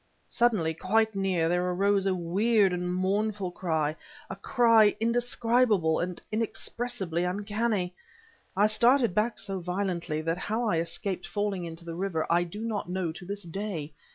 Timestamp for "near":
1.13-1.47